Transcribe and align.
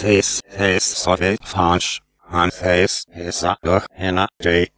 This 0.00 0.40
is 0.48 0.82
zoviet*france, 0.82 2.00
and 2.30 2.50
this 2.52 3.04
is 3.14 3.42
a 3.42 3.58
look 3.62 3.86
a. 4.18 4.68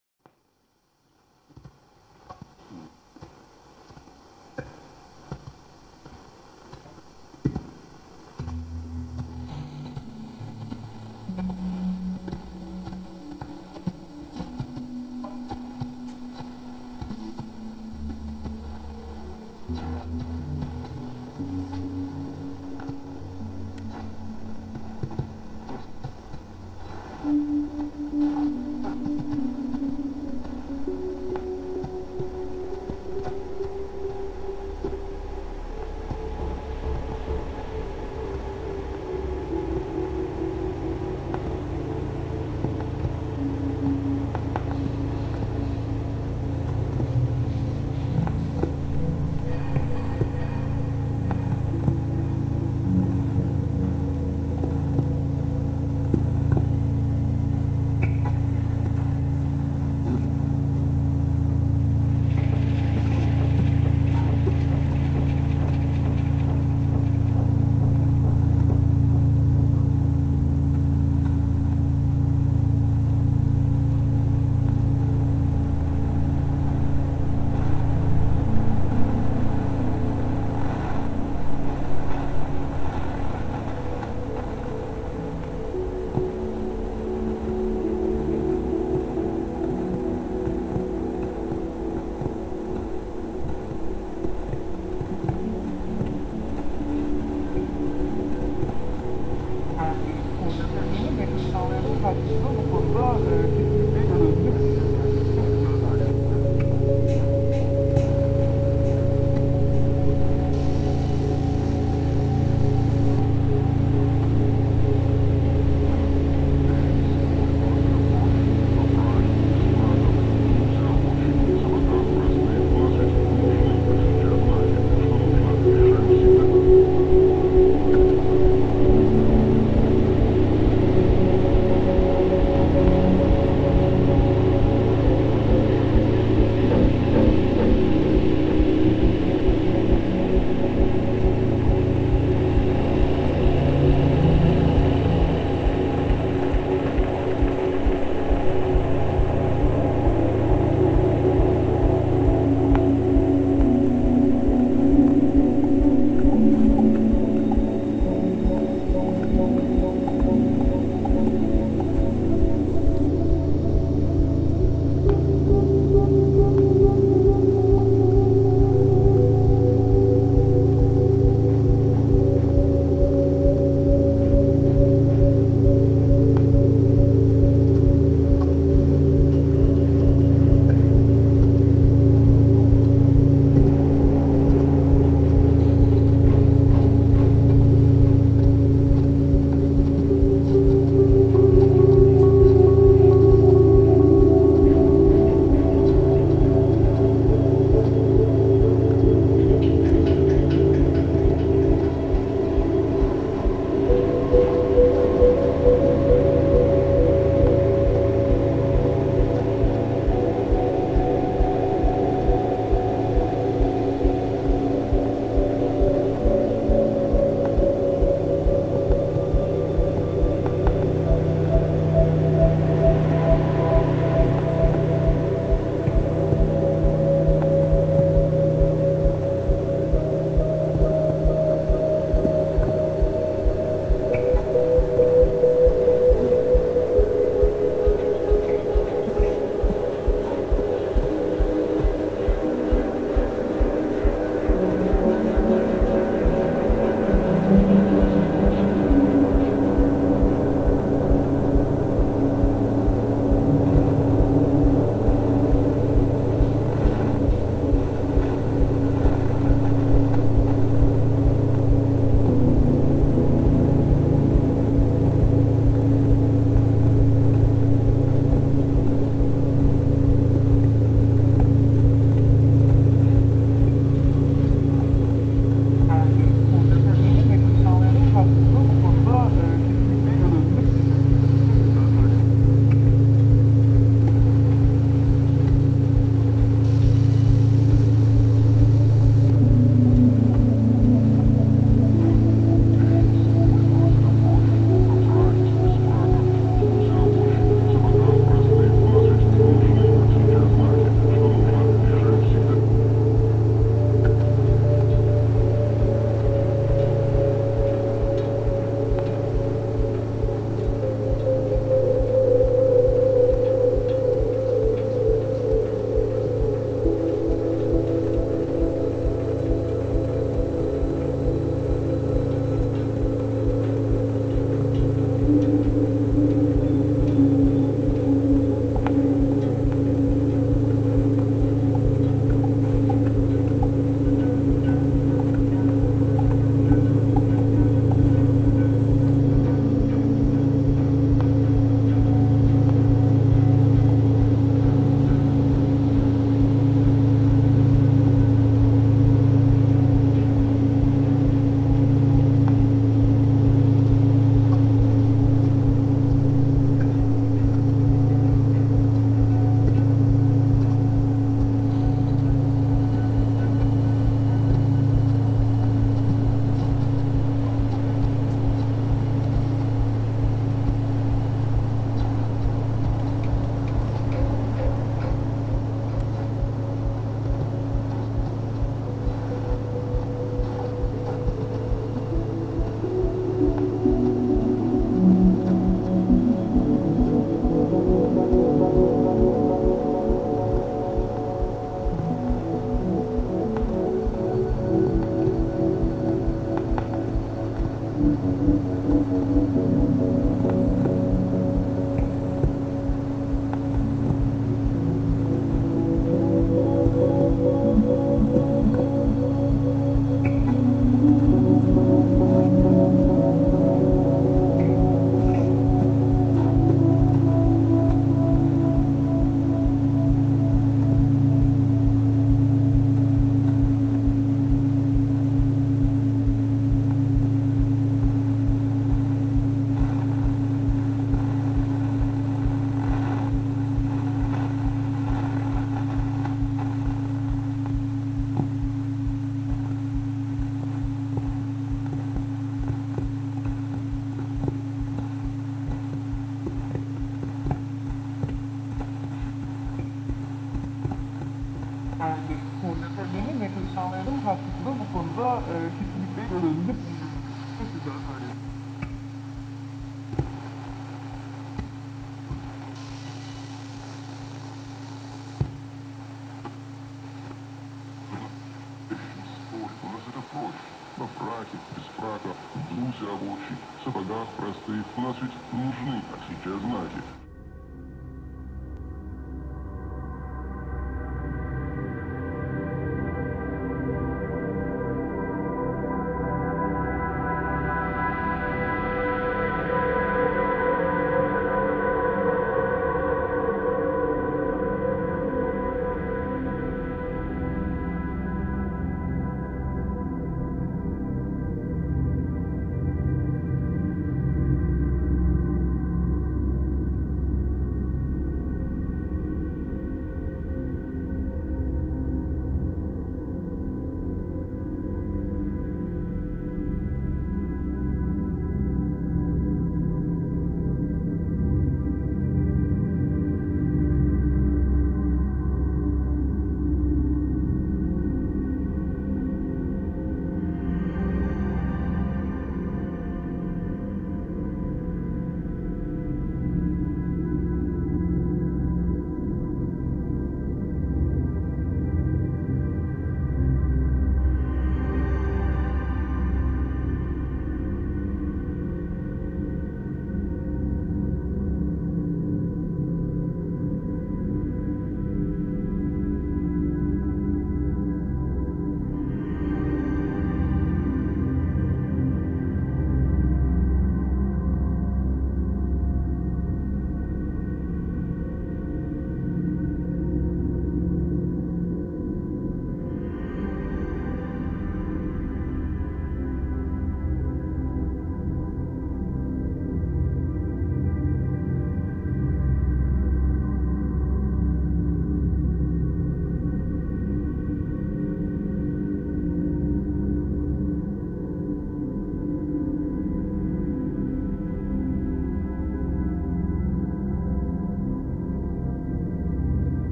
tentativa 102.02 102.48
do 102.48 102.62
Corona, 102.68 103.48
que 103.54 103.81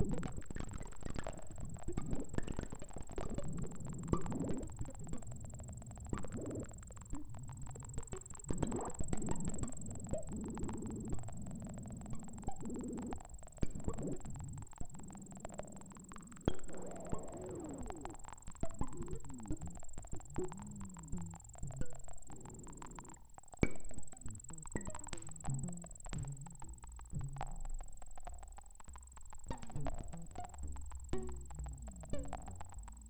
you 0.00 0.37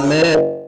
Amen. 0.00 0.59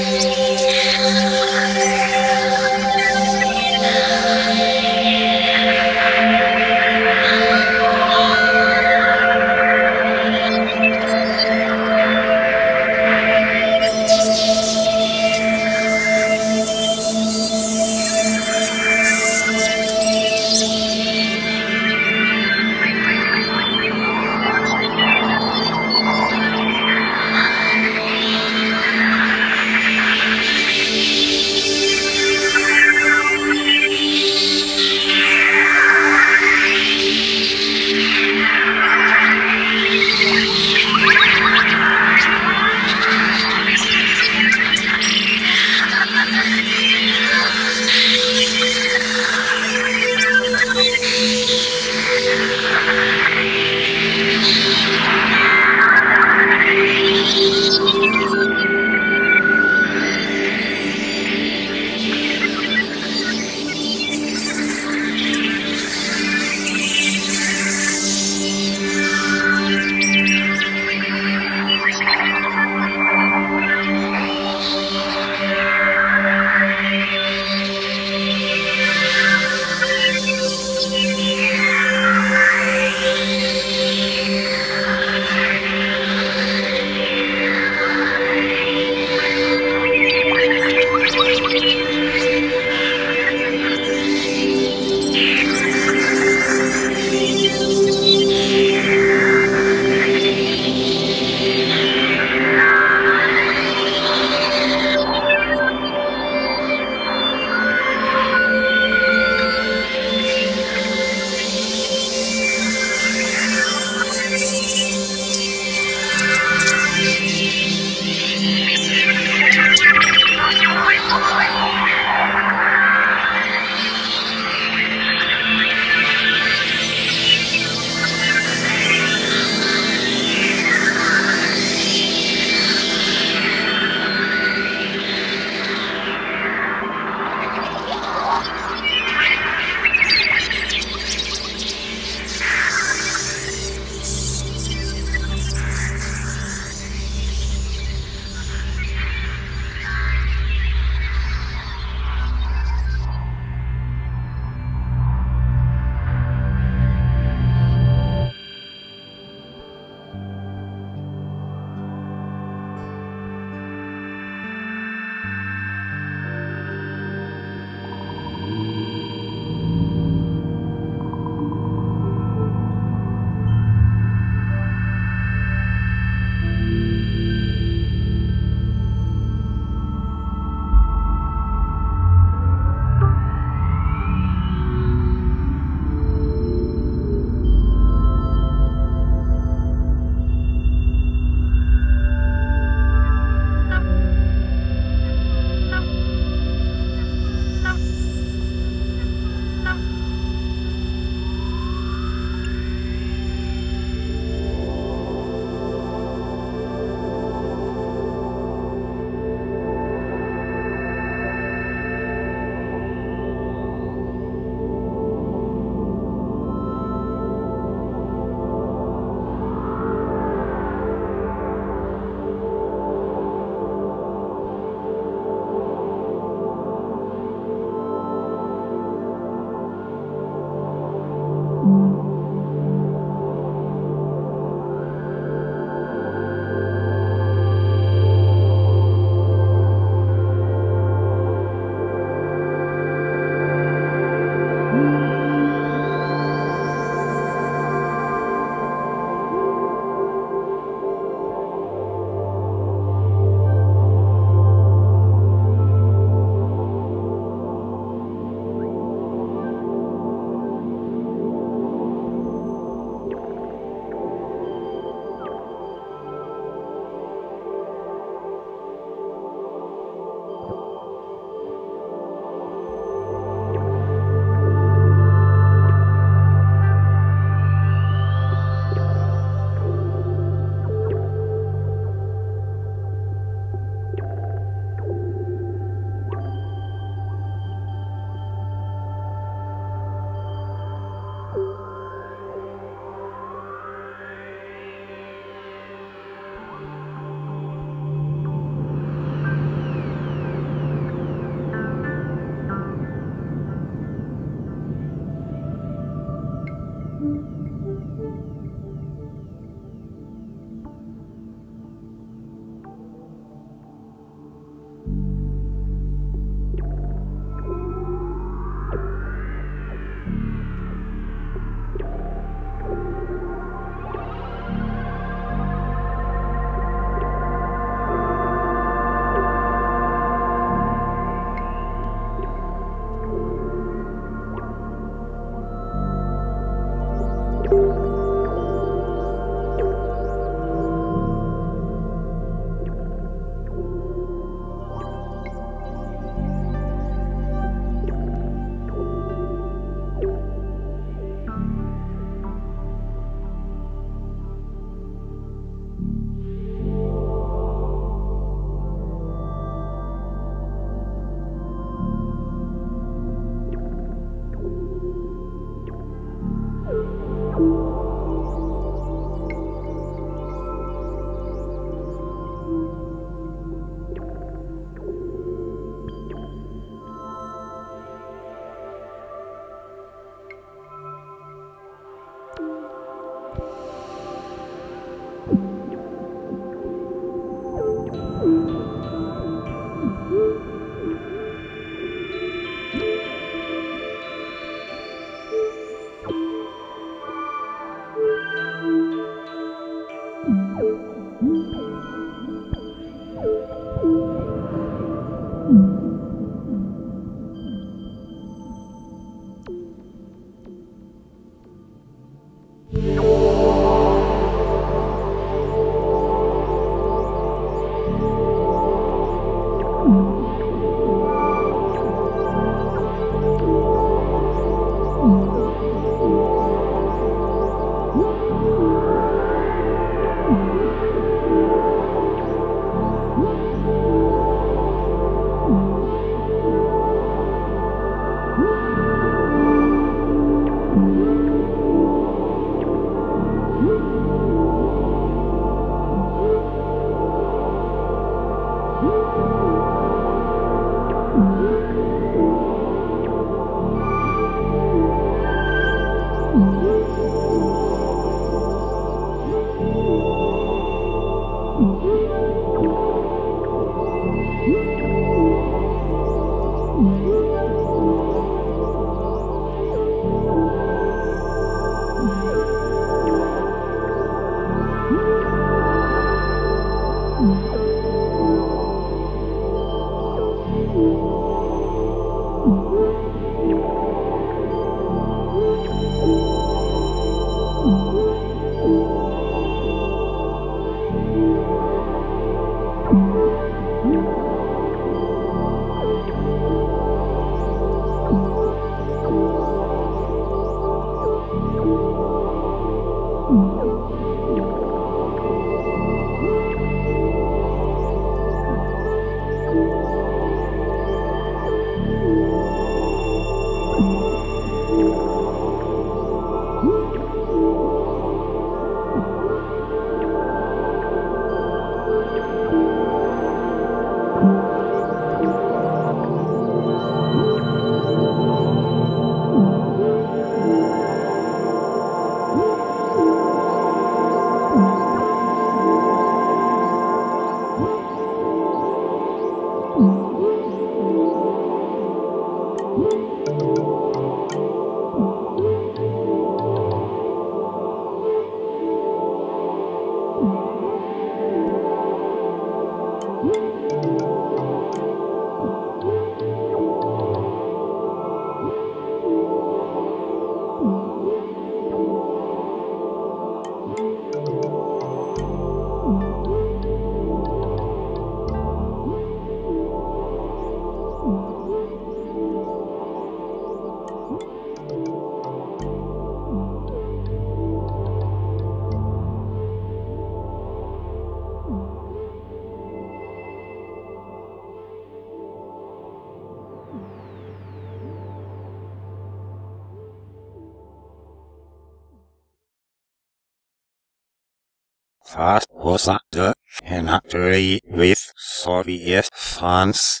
Was 595.20 595.44
was 595.52 595.84
the 596.12 596.32
history 596.62 597.60
with 597.66 598.10
zoviet*france? 598.42 600.00